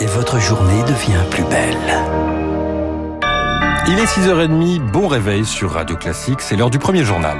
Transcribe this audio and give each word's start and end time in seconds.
et 0.00 0.06
votre 0.06 0.38
journée 0.38 0.82
devient 0.84 1.22
plus 1.30 1.44
belle. 1.44 1.76
Il 3.86 3.98
est 3.98 4.06
6h30, 4.06 4.90
bon 4.90 5.08
réveil 5.08 5.44
sur 5.44 5.72
Radio 5.72 5.96
Classique, 5.96 6.40
c'est 6.40 6.56
l'heure 6.56 6.70
du 6.70 6.78
premier 6.78 7.04
journal. 7.04 7.36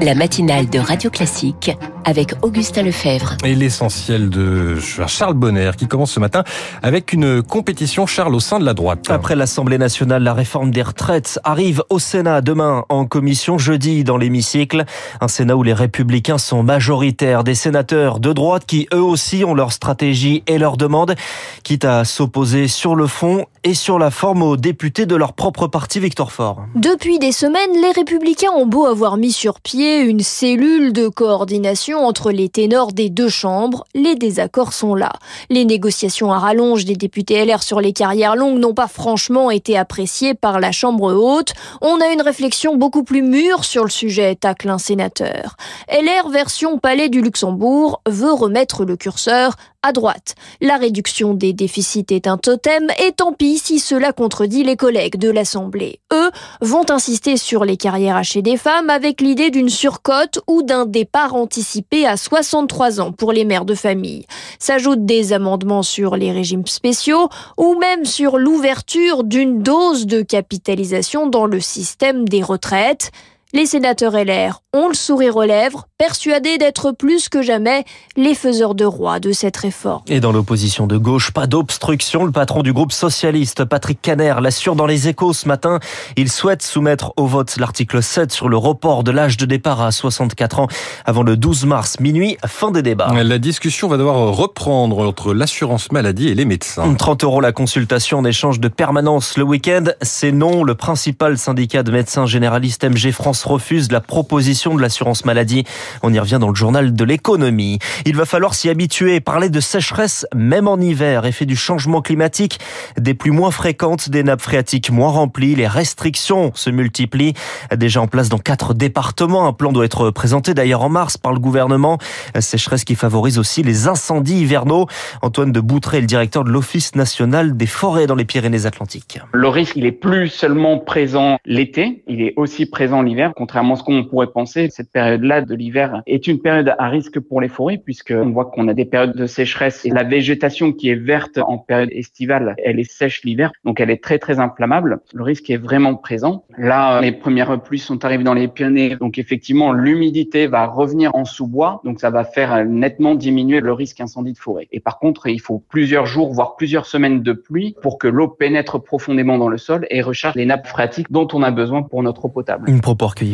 La 0.00 0.14
matinale 0.14 0.68
de 0.68 0.78
Radio 0.78 1.10
Classique 1.10 1.72
avec 2.04 2.34
Augustin 2.42 2.82
Lefebvre. 2.82 3.36
Et 3.44 3.54
l'essentiel 3.54 4.30
de 4.30 4.78
Charles 4.80 5.34
Bonner 5.34 5.70
qui 5.76 5.86
commence 5.86 6.12
ce 6.12 6.20
matin 6.20 6.44
avec 6.82 7.12
une 7.12 7.42
compétition 7.42 8.06
Charles 8.06 8.34
au 8.34 8.40
sein 8.40 8.58
de 8.58 8.64
la 8.64 8.74
droite. 8.74 9.06
Après 9.10 9.36
l'Assemblée 9.36 9.78
nationale, 9.78 10.22
la 10.22 10.34
réforme 10.34 10.70
des 10.70 10.82
retraites 10.82 11.38
arrive 11.44 11.82
au 11.90 11.98
Sénat 11.98 12.40
demain 12.40 12.84
en 12.88 13.04
commission, 13.04 13.58
jeudi 13.58 14.04
dans 14.04 14.16
l'hémicycle. 14.16 14.84
Un 15.20 15.28
Sénat 15.28 15.56
où 15.56 15.62
les 15.62 15.72
républicains 15.72 16.38
sont 16.38 16.62
majoritaires, 16.62 17.44
des 17.44 17.54
sénateurs 17.54 18.20
de 18.20 18.32
droite 18.32 18.64
qui 18.66 18.88
eux 18.92 19.02
aussi 19.02 19.44
ont 19.44 19.54
leur 19.54 19.72
stratégie 19.72 20.42
et 20.46 20.58
leurs 20.58 20.76
demandes, 20.76 21.14
quitte 21.62 21.84
à 21.84 22.04
s'opposer 22.04 22.68
sur 22.68 22.94
le 22.94 23.06
fond 23.06 23.46
et 23.64 23.74
sur 23.74 23.98
la 23.98 24.10
forme 24.10 24.42
aux 24.42 24.56
députés 24.56 25.06
de 25.06 25.14
leur 25.14 25.34
propre 25.34 25.68
parti 25.68 26.00
Victor 26.00 26.32
Fort. 26.32 26.64
Depuis 26.74 27.18
des 27.18 27.32
semaines, 27.32 27.80
les 27.80 27.92
républicains 27.92 28.50
ont 28.56 28.66
beau 28.66 28.86
avoir 28.86 29.16
mis 29.16 29.32
sur 29.32 29.60
pied 29.60 30.00
une 30.00 30.20
cellule 30.20 30.92
de 30.92 31.08
coordination 31.08 31.91
entre 32.00 32.30
les 32.30 32.48
ténors 32.48 32.92
des 32.92 33.10
deux 33.10 33.28
chambres, 33.28 33.84
les 33.94 34.14
désaccords 34.14 34.72
sont 34.72 34.94
là. 34.94 35.12
Les 35.50 35.64
négociations 35.64 36.32
à 36.32 36.38
rallonge 36.38 36.84
des 36.84 36.96
députés 36.96 37.44
LR 37.44 37.62
sur 37.62 37.80
les 37.80 37.92
carrières 37.92 38.36
longues 38.36 38.58
n'ont 38.58 38.74
pas 38.74 38.88
franchement 38.88 39.50
été 39.50 39.76
appréciées 39.76 40.34
par 40.34 40.60
la 40.60 40.72
Chambre 40.72 41.14
haute. 41.14 41.52
On 41.80 42.00
a 42.00 42.12
une 42.12 42.22
réflexion 42.22 42.76
beaucoup 42.76 43.04
plus 43.04 43.22
mûre 43.22 43.64
sur 43.64 43.84
le 43.84 43.90
sujet, 43.90 44.34
tacle 44.34 44.68
un 44.68 44.78
sénateur. 44.78 45.56
LR 45.88 46.28
version 46.30 46.78
Palais 46.78 47.08
du 47.08 47.20
Luxembourg 47.20 48.00
veut 48.06 48.32
remettre 48.32 48.84
le 48.84 48.96
curseur 48.96 49.56
à 49.82 49.92
droite. 49.92 50.34
La 50.60 50.76
réduction 50.76 51.34
des 51.34 51.52
déficits 51.52 52.06
est 52.10 52.26
un 52.26 52.38
totem 52.38 52.86
et 53.04 53.12
tant 53.12 53.32
pis 53.32 53.58
si 53.58 53.78
cela 53.78 54.12
contredit 54.12 54.64
les 54.64 54.76
collègues 54.76 55.16
de 55.16 55.30
l'Assemblée. 55.30 56.00
Eux 56.12 56.30
vont 56.60 56.88
insister 56.90 57.36
sur 57.36 57.64
les 57.64 57.76
carrières 57.76 58.16
hachées 58.16 58.42
des 58.42 58.56
femmes 58.56 58.90
avec 58.90 59.20
l'idée 59.20 59.50
d'une 59.50 59.68
surcote 59.68 60.40
ou 60.46 60.62
d'un 60.62 60.86
départ 60.86 61.34
anticipé 61.34 62.06
à 62.06 62.16
63 62.16 63.00
ans 63.00 63.12
pour 63.12 63.32
les 63.32 63.44
mères 63.44 63.64
de 63.64 63.74
famille. 63.74 64.26
S'ajoutent 64.58 65.04
des 65.04 65.32
amendements 65.32 65.82
sur 65.82 66.16
les 66.16 66.32
régimes 66.32 66.66
spéciaux 66.66 67.28
ou 67.58 67.78
même 67.78 68.04
sur 68.04 68.38
l'ouverture 68.38 69.24
d'une 69.24 69.62
dose 69.62 70.06
de 70.06 70.22
capitalisation 70.22 71.26
dans 71.26 71.46
le 71.46 71.60
système 71.60 72.28
des 72.28 72.42
retraites. 72.42 73.10
Les 73.54 73.66
sénateurs 73.66 74.14
LR 74.14 74.62
ont 74.72 74.88
le 74.88 74.94
sourire 74.94 75.36
aux 75.36 75.42
lèvres, 75.42 75.86
persuadés 75.98 76.56
d'être 76.56 76.92
plus 76.92 77.28
que 77.28 77.42
jamais 77.42 77.84
les 78.16 78.34
faiseurs 78.34 78.74
de 78.74 78.86
roi 78.86 79.20
de 79.20 79.30
cette 79.30 79.58
réforme. 79.58 80.00
Et 80.06 80.20
dans 80.20 80.32
l'opposition 80.32 80.86
de 80.86 80.96
gauche, 80.96 81.32
pas 81.32 81.46
d'obstruction. 81.46 82.24
Le 82.24 82.32
patron 82.32 82.62
du 82.62 82.72
groupe 82.72 82.92
socialiste, 82.92 83.66
Patrick 83.66 84.00
Caner, 84.00 84.36
l'assure 84.40 84.74
dans 84.74 84.86
les 84.86 85.08
échos 85.08 85.34
ce 85.34 85.46
matin. 85.46 85.80
Il 86.16 86.32
souhaite 86.32 86.62
soumettre 86.62 87.12
au 87.18 87.26
vote 87.26 87.54
l'article 87.58 88.02
7 88.02 88.32
sur 88.32 88.48
le 88.48 88.56
report 88.56 89.04
de 89.04 89.10
l'âge 89.10 89.36
de 89.36 89.44
départ 89.44 89.82
à 89.82 89.90
64 89.90 90.60
ans 90.60 90.68
avant 91.04 91.22
le 91.22 91.36
12 91.36 91.66
mars 91.66 92.00
minuit, 92.00 92.38
fin 92.46 92.70
des 92.70 92.80
débats. 92.80 93.12
La 93.22 93.38
discussion 93.38 93.86
va 93.86 93.98
devoir 93.98 94.34
reprendre 94.34 95.00
entre 95.00 95.34
l'assurance 95.34 95.92
maladie 95.92 96.28
et 96.28 96.34
les 96.34 96.46
médecins. 96.46 96.94
30 96.94 97.24
euros 97.24 97.42
la 97.42 97.52
consultation 97.52 98.20
en 98.20 98.24
échange 98.24 98.60
de 98.60 98.68
permanence 98.68 99.36
le 99.36 99.44
week-end. 99.44 99.84
C'est 100.00 100.32
non. 100.32 100.64
Le 100.64 100.74
principal 100.74 101.36
syndicat 101.36 101.82
de 101.82 101.92
médecins 101.92 102.24
généralistes 102.24 102.84
MG 102.84 103.12
France 103.12 103.41
refuse 103.48 103.90
la 103.90 104.00
proposition 104.00 104.74
de 104.74 104.80
l'assurance 104.80 105.24
maladie. 105.24 105.64
On 106.02 106.12
y 106.12 106.18
revient 106.18 106.38
dans 106.40 106.48
le 106.48 106.54
journal 106.54 106.94
de 106.94 107.04
l'économie. 107.04 107.78
Il 108.06 108.16
va 108.16 108.24
falloir 108.24 108.54
s'y 108.54 108.68
habituer. 108.68 109.20
Parler 109.20 109.48
de 109.48 109.60
sécheresse, 109.60 110.26
même 110.34 110.68
en 110.68 110.78
hiver, 110.78 111.26
effet 111.26 111.46
du 111.46 111.56
changement 111.56 112.02
climatique, 112.02 112.58
des 112.98 113.14
pluies 113.14 113.30
moins 113.30 113.50
fréquentes, 113.50 114.08
des 114.10 114.22
nappes 114.22 114.40
phréatiques 114.40 114.90
moins 114.90 115.10
remplies, 115.10 115.54
les 115.54 115.66
restrictions 115.66 116.52
se 116.54 116.70
multiplient. 116.70 117.34
Déjà 117.76 118.00
en 118.00 118.06
place 118.06 118.28
dans 118.28 118.38
quatre 118.38 118.74
départements. 118.74 119.46
Un 119.46 119.52
plan 119.52 119.72
doit 119.72 119.84
être 119.84 120.10
présenté 120.10 120.54
d'ailleurs 120.54 120.82
en 120.82 120.88
mars 120.88 121.16
par 121.16 121.32
le 121.32 121.38
gouvernement. 121.38 121.98
Sécheresse 122.38 122.84
qui 122.84 122.94
favorise 122.94 123.38
aussi 123.38 123.62
les 123.62 123.88
incendies 123.88 124.40
hivernaux. 124.40 124.86
Antoine 125.22 125.52
de 125.52 125.60
Boutré, 125.60 126.00
le 126.00 126.06
directeur 126.06 126.44
de 126.44 126.50
l'Office 126.50 126.94
national 126.94 127.56
des 127.56 127.66
forêts 127.66 128.06
dans 128.06 128.14
les 128.14 128.24
Pyrénées-Atlantiques. 128.24 129.20
Le 129.32 129.48
risque, 129.48 129.76
il 129.76 129.86
est 129.86 129.92
plus 129.92 130.28
seulement 130.28 130.78
présent 130.78 131.38
l'été, 131.44 132.02
il 132.06 132.22
est 132.22 132.34
aussi 132.36 132.66
présent 132.66 133.02
l'hiver, 133.02 133.31
contrairement 133.34 133.76
ce 133.76 133.82
qu'on 133.82 134.04
pourrait 134.04 134.28
penser, 134.28 134.68
cette 134.70 134.90
période-là 134.90 135.42
de 135.42 135.54
l'hiver 135.54 136.02
est 136.06 136.26
une 136.26 136.40
période 136.40 136.74
à 136.78 136.88
risque 136.88 137.20
pour 137.20 137.40
les 137.40 137.48
forêts 137.48 137.78
puisque 137.78 138.14
on 138.16 138.30
voit 138.30 138.46
qu'on 138.46 138.68
a 138.68 138.74
des 138.74 138.84
périodes 138.84 139.16
de 139.16 139.26
sécheresse 139.26 139.84
et 139.84 139.90
la 139.90 140.04
végétation 140.04 140.72
qui 140.72 140.88
est 140.88 140.94
verte 140.96 141.38
en 141.38 141.58
période 141.58 141.90
estivale, 141.92 142.54
elle 142.64 142.78
est 142.78 142.90
sèche 142.90 143.22
l'hiver, 143.24 143.52
donc 143.64 143.80
elle 143.80 143.90
est 143.90 144.02
très 144.02 144.18
très 144.18 144.38
inflammable. 144.40 145.00
Le 145.14 145.22
risque 145.22 145.50
est 145.50 145.56
vraiment 145.56 145.94
présent. 145.94 146.44
Là, 146.58 147.00
les 147.00 147.12
premières 147.12 147.60
pluies 147.62 147.78
sont 147.78 148.04
arrivées 148.04 148.24
dans 148.24 148.34
les 148.34 148.48
Pyrénées, 148.48 148.96
donc 148.96 149.18
effectivement 149.18 149.72
l'humidité 149.72 150.46
va 150.46 150.66
revenir 150.66 151.14
en 151.14 151.24
sous-bois, 151.24 151.80
donc 151.84 152.00
ça 152.00 152.10
va 152.10 152.24
faire 152.24 152.64
nettement 152.64 153.14
diminuer 153.14 153.60
le 153.60 153.72
risque 153.72 154.00
incendie 154.00 154.32
de 154.32 154.38
forêt. 154.38 154.68
Et 154.72 154.80
par 154.80 154.98
contre, 154.98 155.28
il 155.28 155.40
faut 155.40 155.62
plusieurs 155.68 156.06
jours, 156.06 156.32
voire 156.32 156.56
plusieurs 156.56 156.86
semaines 156.86 157.22
de 157.22 157.32
pluie 157.32 157.74
pour 157.82 157.98
que 157.98 158.08
l'eau 158.08 158.28
pénètre 158.28 158.82
profondément 158.82 159.38
dans 159.38 159.48
le 159.48 159.58
sol 159.58 159.86
et 159.90 160.02
recharge 160.02 160.34
les 160.34 160.46
nappes 160.46 160.66
phréatiques 160.66 161.10
dont 161.10 161.28
on 161.32 161.42
a 161.42 161.50
besoin 161.50 161.82
pour 161.82 162.02
notre 162.02 162.24
eau 162.26 162.28
potable. 162.28 162.68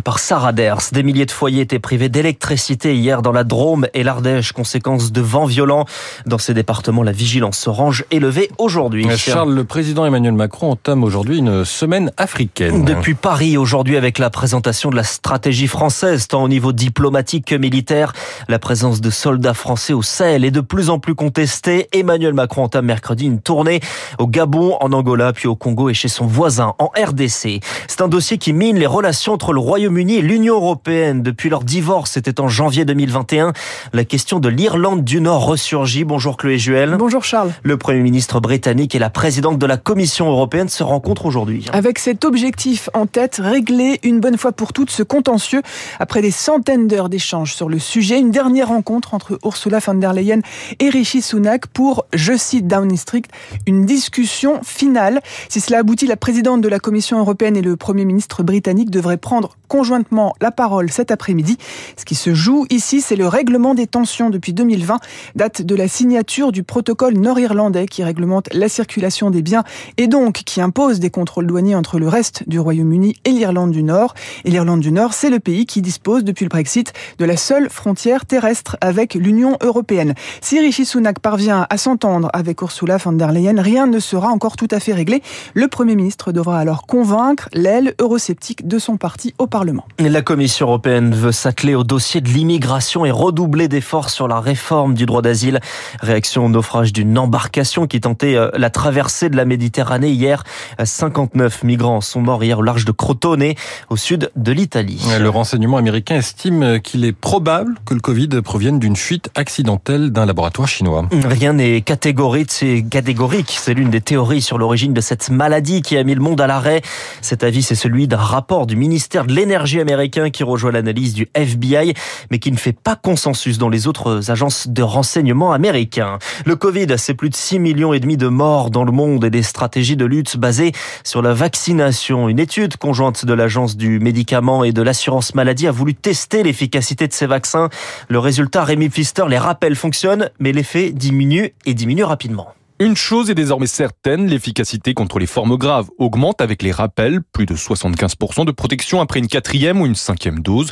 Par 0.04 0.18
Sarah 0.18 0.52
Ders. 0.52 0.90
Des 0.92 1.02
milliers 1.02 1.26
de 1.26 1.30
foyers 1.30 1.62
étaient 1.62 1.78
privés 1.78 2.08
d'électricité 2.08 2.94
hier 2.94 3.22
dans 3.22 3.32
la 3.32 3.44
Drôme 3.44 3.86
et 3.94 4.02
l'Ardèche, 4.02 4.52
conséquence 4.52 5.12
de 5.12 5.20
vents 5.20 5.46
violents. 5.46 5.86
Dans 6.26 6.38
ces 6.38 6.54
départements, 6.54 7.02
la 7.02 7.12
vigilance 7.12 7.66
orange 7.66 8.04
est 8.10 8.18
levée 8.18 8.50
aujourd'hui. 8.58 9.06
Charles, 9.16 9.54
le 9.54 9.64
président 9.64 10.04
Emmanuel 10.04 10.34
Macron 10.34 10.72
entame 10.72 11.04
aujourd'hui 11.04 11.38
une 11.38 11.64
semaine 11.64 12.12
africaine. 12.16 12.84
Depuis 12.84 13.14
Paris, 13.14 13.56
aujourd'hui, 13.56 13.96
avec 13.96 14.18
la 14.18 14.30
présentation 14.30 14.90
de 14.90 14.96
la 14.96 15.04
stratégie 15.04 15.66
française, 15.66 16.28
tant 16.28 16.42
au 16.42 16.48
niveau 16.48 16.72
diplomatique 16.72 17.46
que 17.46 17.54
militaire, 17.54 18.12
la 18.48 18.58
présence 18.58 19.00
de 19.00 19.10
soldats 19.10 19.54
français 19.54 19.94
au 19.94 20.02
Sahel 20.02 20.44
est 20.44 20.50
de 20.50 20.60
plus 20.60 20.90
en 20.90 20.98
plus 20.98 21.14
contestée. 21.14 21.88
Emmanuel 21.92 22.34
Macron 22.34 22.64
entame 22.64 22.86
mercredi 22.86 23.24
une 23.24 23.40
tournée 23.40 23.80
au 24.18 24.26
Gabon, 24.26 24.76
en 24.80 24.92
Angola, 24.92 25.32
puis 25.32 25.48
au 25.48 25.56
Congo 25.56 25.88
et 25.88 25.94
chez 25.94 26.08
son 26.08 26.26
voisin 26.26 26.74
en 26.78 26.90
RDC. 26.96 27.60
C'est 27.86 28.00
un 28.00 28.08
dossier 28.08 28.38
qui 28.38 28.52
mine 28.52 28.76
les 28.76 28.86
relations 28.86 29.32
entre 29.32 29.52
le 29.52 29.60
Royaume-Uni 29.78 30.16
et 30.16 30.22
l'Union 30.22 30.56
européenne. 30.56 31.22
Depuis 31.22 31.48
leur 31.50 31.62
divorce, 31.62 32.10
c'était 32.14 32.40
en 32.40 32.48
janvier 32.48 32.84
2021. 32.84 33.52
La 33.92 34.04
question 34.04 34.40
de 34.40 34.48
l'Irlande 34.48 35.04
du 35.04 35.20
Nord 35.20 35.46
ressurgit. 35.46 36.02
Bonjour 36.02 36.36
Chloé 36.36 36.58
Juel. 36.58 36.96
Bonjour 36.98 37.22
Charles. 37.22 37.52
Le 37.62 37.76
Premier 37.76 38.00
ministre 38.00 38.40
britannique 38.40 38.96
et 38.96 38.98
la 38.98 39.08
présidente 39.08 39.56
de 39.56 39.66
la 39.66 39.76
Commission 39.76 40.28
européenne 40.28 40.68
se 40.68 40.82
rencontrent 40.82 41.26
aujourd'hui. 41.26 41.66
Avec 41.72 42.00
cet 42.00 42.24
objectif 42.24 42.90
en 42.92 43.06
tête, 43.06 43.40
régler 43.40 44.00
une 44.02 44.18
bonne 44.18 44.36
fois 44.36 44.50
pour 44.50 44.72
toutes 44.72 44.90
ce 44.90 45.04
contentieux. 45.04 45.62
Après 46.00 46.22
des 46.22 46.32
centaines 46.32 46.88
d'heures 46.88 47.08
d'échanges 47.08 47.54
sur 47.54 47.68
le 47.68 47.78
sujet, 47.78 48.18
une 48.18 48.32
dernière 48.32 48.68
rencontre 48.68 49.14
entre 49.14 49.38
Ursula 49.44 49.78
von 49.78 49.94
der 49.94 50.12
Leyen 50.12 50.40
et 50.80 50.90
Rishi 50.90 51.22
Sunak 51.22 51.68
pour, 51.68 52.04
je 52.12 52.36
cite 52.36 52.66
Downing 52.66 52.96
Street, 52.96 53.22
une 53.68 53.86
discussion 53.86 54.58
finale. 54.64 55.20
Si 55.48 55.60
cela 55.60 55.78
aboutit, 55.78 56.08
la 56.08 56.16
présidente 56.16 56.62
de 56.62 56.68
la 56.68 56.80
Commission 56.80 57.20
européenne 57.20 57.56
et 57.56 57.62
le 57.62 57.76
Premier 57.76 58.04
ministre 58.04 58.42
britannique 58.42 58.90
devraient 58.90 59.18
prendre 59.18 59.56
conjointement 59.68 60.34
la 60.40 60.50
parole 60.50 60.90
cet 60.90 61.10
après-midi. 61.10 61.58
Ce 61.96 62.04
qui 62.04 62.14
se 62.14 62.34
joue 62.34 62.66
ici, 62.70 63.00
c'est 63.00 63.16
le 63.16 63.28
règlement 63.28 63.74
des 63.74 63.86
tensions 63.86 64.30
depuis 64.30 64.52
2020, 64.52 64.98
date 65.36 65.62
de 65.62 65.74
la 65.74 65.86
signature 65.86 66.52
du 66.52 66.62
protocole 66.62 67.14
nord-irlandais 67.14 67.86
qui 67.86 68.02
réglemente 68.02 68.48
la 68.52 68.68
circulation 68.68 69.30
des 69.30 69.42
biens 69.42 69.64
et 69.96 70.08
donc 70.08 70.42
qui 70.44 70.60
impose 70.60 71.00
des 71.00 71.10
contrôles 71.10 71.46
douaniers 71.46 71.74
entre 71.74 71.98
le 71.98 72.08
reste 72.08 72.48
du 72.48 72.58
Royaume-Uni 72.58 73.16
et 73.24 73.30
l'Irlande 73.30 73.70
du 73.70 73.82
Nord. 73.82 74.14
Et 74.44 74.50
l'Irlande 74.50 74.80
du 74.80 74.90
Nord, 74.90 75.12
c'est 75.12 75.30
le 75.30 75.38
pays 75.38 75.66
qui 75.66 75.82
dispose 75.82 76.24
depuis 76.24 76.44
le 76.44 76.50
Brexit 76.50 76.92
de 77.18 77.24
la 77.24 77.36
seule 77.36 77.68
frontière 77.70 78.26
terrestre 78.26 78.76
avec 78.80 79.14
l'Union 79.14 79.56
européenne. 79.62 80.14
Si 80.40 80.58
Rishi 80.58 80.84
Sunak 80.84 81.18
parvient 81.20 81.66
à 81.68 81.78
s'entendre 81.78 82.30
avec 82.32 82.62
Ursula 82.62 82.96
von 82.96 83.12
der 83.12 83.32
Leyen, 83.32 83.60
rien 83.60 83.86
ne 83.86 83.98
sera 83.98 84.28
encore 84.28 84.56
tout 84.56 84.68
à 84.70 84.80
fait 84.80 84.94
réglé. 84.94 85.22
Le 85.54 85.68
Premier 85.68 85.94
ministre 85.94 86.32
devra 86.32 86.58
alors 86.58 86.86
convaincre 86.86 87.48
l'aile 87.52 87.94
eurosceptique 88.00 88.66
de 88.66 88.78
son 88.78 88.96
parti 88.96 89.34
au 89.38 89.46
Parlement. 89.46 89.57
La 89.98 90.22
Commission 90.22 90.68
européenne 90.68 91.12
veut 91.12 91.32
s'atteler 91.32 91.74
au 91.74 91.82
dossier 91.82 92.20
de 92.20 92.28
l'immigration 92.28 93.04
et 93.04 93.10
redoubler 93.10 93.66
d'efforts 93.66 94.08
sur 94.08 94.28
la 94.28 94.38
réforme 94.38 94.94
du 94.94 95.04
droit 95.04 95.20
d'asile. 95.20 95.58
Réaction 96.00 96.46
au 96.46 96.48
naufrage 96.48 96.92
d'une 96.92 97.18
embarcation 97.18 97.88
qui 97.88 98.00
tentait 98.00 98.36
euh, 98.36 98.50
la 98.56 98.70
traversée 98.70 99.28
de 99.28 99.36
la 99.36 99.44
Méditerranée 99.44 100.10
hier. 100.10 100.44
59 100.82 101.64
migrants 101.64 102.00
sont 102.00 102.20
morts 102.20 102.44
hier 102.44 102.60
au 102.60 102.62
large 102.62 102.84
de 102.84 102.92
Crotone, 102.92 103.54
au 103.90 103.96
sud 103.96 104.30
de 104.36 104.52
l'Italie. 104.52 105.04
Le 105.18 105.28
renseignement 105.28 105.76
américain 105.76 106.14
estime 106.16 106.78
qu'il 106.80 107.04
est 107.04 107.12
probable 107.12 107.74
que 107.84 107.94
le 107.94 108.00
Covid 108.00 108.28
provienne 108.44 108.78
d'une 108.78 108.96
fuite 108.96 109.28
accidentelle 109.34 110.10
d'un 110.10 110.26
laboratoire 110.26 110.68
chinois. 110.68 111.08
Rien 111.10 111.54
n'est 111.54 111.80
catégorique, 111.80 112.52
c'est 112.52 112.84
catégorique. 112.88 113.56
C'est 113.58 113.74
l'une 113.74 113.90
des 113.90 114.02
théories 114.02 114.42
sur 114.42 114.56
l'origine 114.56 114.92
de 114.92 115.00
cette 115.00 115.30
maladie 115.30 115.82
qui 115.82 115.96
a 115.96 116.04
mis 116.04 116.14
le 116.14 116.20
monde 116.20 116.40
à 116.40 116.46
l'arrêt. 116.46 116.82
Cet 117.22 117.42
avis, 117.42 117.64
c'est 117.64 117.74
celui 117.74 118.06
d'un 118.06 118.18
rapport 118.18 118.64
du 118.64 118.76
ministère 118.76 119.24
de 119.24 119.32
l'énergie 119.32 119.47
américain 119.54 120.30
qui 120.30 120.42
rejoint 120.42 120.72
l'analyse 120.72 121.14
du 121.14 121.28
FBI. 121.34 121.94
mais 122.30 122.38
qui 122.38 122.52
ne 122.52 122.56
fait 122.56 122.72
pas 122.72 122.96
consensus 122.96 123.58
dans 123.58 123.68
les 123.68 123.86
autres 123.86 124.30
agences 124.30 124.68
de 124.68 124.82
renseignement 124.82 125.52
américains. 125.52 126.18
Le 126.44 126.56
Covid, 126.56 126.86
c'est 126.96 127.14
plus 127.14 127.30
de 127.30 127.34
6 127.34 127.58
millions 127.58 127.92
et 127.92 128.00
demi 128.00 128.16
de 128.16 128.28
morts 128.28 128.70
dans 128.70 128.84
le 128.84 128.92
monde 128.92 129.24
et 129.24 129.30
des 129.30 129.42
stratégies 129.42 129.96
de 129.96 130.04
lutte 130.04 130.36
basées 130.36 130.72
sur 131.04 131.22
la 131.22 131.34
vaccination. 131.34 132.28
Une 132.28 132.38
étude 132.38 132.76
conjointe 132.76 133.24
de 133.24 133.32
l'Agence 133.32 133.76
du 133.76 134.00
médicament 134.00 134.64
et 134.64 134.72
de 134.72 134.82
l'assurance 134.82 135.34
maladie 135.34 135.66
a 135.66 135.72
voulu 135.72 135.94
tester 135.94 136.42
l'efficacité 136.42 137.08
de 137.08 137.12
ces 137.12 137.26
vaccins. 137.26 137.68
Le 138.08 138.18
résultat, 138.18 138.64
Rémi 138.64 138.88
Pfister, 138.88 139.24
les 139.28 139.38
rappels 139.38 139.76
fonctionnent, 139.76 140.30
mais 140.38 140.52
l'effet 140.52 140.90
diminue 140.90 141.54
et 141.66 141.74
diminue 141.74 142.04
rapidement. 142.04 142.54
Une 142.80 142.96
chose 142.96 143.28
est 143.28 143.34
désormais 143.34 143.66
certaine, 143.66 144.28
l'efficacité 144.28 144.94
contre 144.94 145.18
les 145.18 145.26
formes 145.26 145.56
graves 145.56 145.88
augmente 145.98 146.40
avec 146.40 146.62
les 146.62 146.70
rappels, 146.70 147.22
plus 147.32 147.44
de 147.44 147.56
75% 147.56 148.44
de 148.44 148.52
protection 148.52 149.00
après 149.00 149.18
une 149.18 149.26
quatrième 149.26 149.80
ou 149.80 149.86
une 149.86 149.96
cinquième 149.96 150.38
dose 150.38 150.70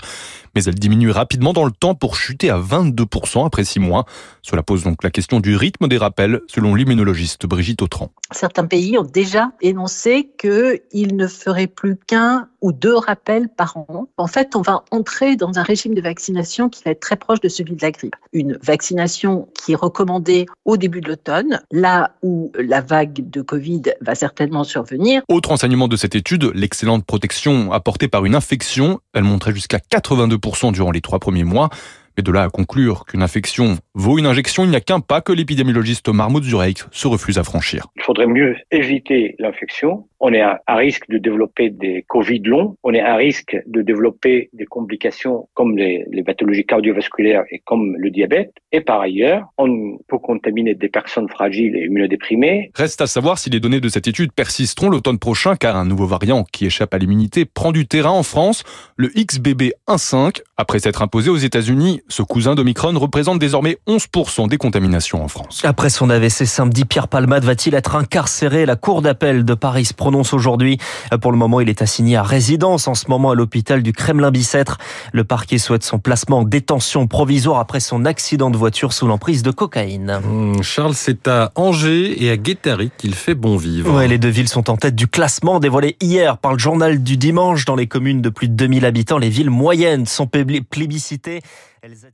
mais 0.56 0.64
elle 0.64 0.74
diminue 0.74 1.10
rapidement 1.10 1.52
dans 1.52 1.66
le 1.66 1.70
temps 1.70 1.94
pour 1.94 2.16
chuter 2.16 2.48
à 2.48 2.58
22% 2.58 3.46
après 3.46 3.62
6 3.62 3.78
mois. 3.78 4.06
Cela 4.40 4.62
pose 4.62 4.84
donc 4.84 5.04
la 5.04 5.10
question 5.10 5.38
du 5.38 5.54
rythme 5.54 5.86
des 5.86 5.98
rappels, 5.98 6.40
selon 6.48 6.74
l'immunologiste 6.74 7.44
Brigitte 7.44 7.82
Autran. 7.82 8.10
Certains 8.32 8.64
pays 8.64 8.96
ont 8.96 9.04
déjà 9.04 9.50
énoncé 9.60 10.30
qu'ils 10.38 11.14
ne 11.14 11.26
feraient 11.26 11.66
plus 11.66 11.96
qu'un 11.96 12.48
ou 12.62 12.72
deux 12.72 12.96
rappels 12.96 13.48
par 13.48 13.76
an. 13.76 14.08
En 14.16 14.26
fait, 14.26 14.56
on 14.56 14.62
va 14.62 14.82
entrer 14.90 15.36
dans 15.36 15.58
un 15.58 15.62
régime 15.62 15.94
de 15.94 16.00
vaccination 16.00 16.70
qui 16.70 16.82
va 16.84 16.92
être 16.92 17.00
très 17.00 17.16
proche 17.16 17.40
de 17.40 17.48
celui 17.48 17.76
de 17.76 17.82
la 17.82 17.90
grippe. 17.90 18.16
Une 18.32 18.58
vaccination 18.62 19.48
qui 19.54 19.72
est 19.72 19.76
recommandée 19.76 20.46
au 20.64 20.78
début 20.78 21.02
de 21.02 21.08
l'automne, 21.08 21.60
là 21.70 22.12
où 22.22 22.50
la 22.58 22.80
vague 22.80 23.28
de 23.28 23.42
Covid 23.42 23.82
va 24.00 24.14
certainement 24.14 24.64
survenir. 24.64 25.22
Autre 25.28 25.52
enseignement 25.52 25.86
de 25.86 25.96
cette 25.96 26.14
étude, 26.14 26.50
l'excellente 26.54 27.04
protection 27.04 27.72
apportée 27.72 28.08
par 28.08 28.24
une 28.24 28.34
infection, 28.34 29.00
elle 29.12 29.24
montrait 29.24 29.52
jusqu'à 29.52 29.78
82% 29.78 30.45
durant 30.72 30.90
les 30.90 31.00
trois 31.00 31.18
premiers 31.18 31.44
mois. 31.44 31.68
Mais 32.16 32.22
de 32.22 32.32
là 32.32 32.44
à 32.44 32.48
conclure 32.48 33.04
qu'une 33.04 33.22
infection 33.22 33.76
vaut 33.94 34.18
une 34.18 34.24
injection, 34.24 34.64
il 34.64 34.70
n'y 34.70 34.76
a 34.76 34.80
qu'un 34.80 35.00
pas 35.00 35.20
que 35.20 35.32
l'épidémiologiste 35.32 36.08
Marmoud 36.08 36.44
Zureik 36.44 36.84
se 36.90 37.08
refuse 37.08 37.38
à 37.38 37.44
franchir. 37.44 37.88
Il 37.96 38.02
faudrait 38.02 38.26
mieux 38.26 38.56
éviter 38.70 39.34
l'infection 39.38 40.08
on 40.20 40.32
est 40.32 40.40
à, 40.40 40.60
risque 40.68 41.08
de 41.08 41.18
développer 41.18 41.70
des 41.70 42.04
Covid 42.08 42.40
longs, 42.40 42.76
on 42.82 42.92
est 42.94 43.00
à 43.00 43.16
risque 43.16 43.56
de 43.66 43.82
développer 43.82 44.50
des 44.52 44.64
complications 44.64 45.48
comme 45.54 45.76
les, 45.76 46.04
pathologies 46.24 46.64
cardiovasculaires 46.64 47.44
et 47.50 47.60
comme 47.64 47.96
le 47.96 48.10
diabète. 48.10 48.52
Et 48.72 48.80
par 48.80 49.00
ailleurs, 49.00 49.44
on 49.58 49.98
peut 50.08 50.18
contaminer 50.18 50.74
des 50.74 50.88
personnes 50.88 51.28
fragiles 51.28 51.76
et 51.76 51.84
immunodéprimées. 51.84 52.70
Reste 52.74 53.00
à 53.00 53.06
savoir 53.06 53.38
si 53.38 53.48
les 53.48 53.60
données 53.60 53.80
de 53.80 53.88
cette 53.88 54.08
étude 54.08 54.32
persisteront 54.32 54.88
l'automne 54.88 55.18
prochain, 55.18 55.54
car 55.54 55.76
un 55.76 55.84
nouveau 55.84 56.06
variant 56.06 56.44
qui 56.44 56.66
échappe 56.66 56.92
à 56.94 56.98
l'immunité 56.98 57.44
prend 57.44 57.70
du 57.70 57.86
terrain 57.86 58.10
en 58.10 58.24
France, 58.24 58.64
le 58.96 59.08
XBB1.5. 59.08 60.42
Après 60.56 60.80
s'être 60.80 61.02
imposé 61.02 61.30
aux 61.30 61.36
États-Unis, 61.36 62.00
ce 62.08 62.22
cousin 62.22 62.54
d'Omicron 62.54 62.98
représente 62.98 63.38
désormais 63.38 63.76
11% 63.86 64.48
des 64.48 64.56
contaminations 64.56 65.22
en 65.22 65.28
France. 65.28 65.62
Après 65.64 65.90
son 65.90 66.10
AVC 66.10 66.44
samedi, 66.46 66.84
Pierre 66.84 67.08
Palmade 67.08 67.44
va-t-il 67.44 67.74
être 67.74 67.94
incarcéré 67.94 68.66
La 68.66 68.76
Cour 68.76 69.02
d'appel 69.02 69.44
de 69.44 69.54
Paris 69.54 69.84
prononce 70.06 70.34
aujourd'hui. 70.34 70.78
Pour 71.20 71.32
le 71.32 71.36
moment, 71.36 71.58
il 71.58 71.68
est 71.68 71.82
assigné 71.82 72.14
à 72.14 72.22
résidence 72.22 72.86
en 72.86 72.94
ce 72.94 73.06
moment 73.08 73.32
à 73.32 73.34
l'hôpital 73.34 73.82
du 73.82 73.92
Kremlin-Bicêtre. 73.92 74.78
Le 75.12 75.24
parquet 75.24 75.58
souhaite 75.58 75.82
son 75.82 75.98
placement 75.98 76.38
en 76.38 76.44
détention 76.44 77.08
provisoire 77.08 77.58
après 77.58 77.80
son 77.80 78.04
accident 78.04 78.50
de 78.50 78.56
voiture 78.56 78.92
sous 78.92 79.08
l'emprise 79.08 79.42
de 79.42 79.50
cocaïne. 79.50 80.20
Mmh, 80.22 80.62
Charles, 80.62 80.94
c'est 80.94 81.26
à 81.26 81.50
Angers 81.56 82.22
et 82.24 82.30
à 82.30 82.36
Guétary 82.36 82.92
qu'il 82.96 83.16
fait 83.16 83.34
bon 83.34 83.56
vivre. 83.56 83.96
Ouais, 83.96 84.06
les 84.06 84.18
deux 84.18 84.28
villes 84.28 84.48
sont 84.48 84.70
en 84.70 84.76
tête 84.76 84.94
du 84.94 85.08
classement 85.08 85.58
dévoilé 85.58 85.96
hier 86.00 86.38
par 86.38 86.52
le 86.52 86.58
journal 86.60 87.02
du 87.02 87.16
dimanche. 87.16 87.64
Dans 87.64 87.74
les 87.74 87.88
communes 87.88 88.22
de 88.22 88.28
plus 88.28 88.46
de 88.46 88.54
2000 88.54 88.86
habitants, 88.86 89.18
les 89.18 89.28
villes 89.28 89.50
moyennes 89.50 90.06
sont 90.06 90.28
plébiscitées. 90.28 91.42
Elles 91.82 92.06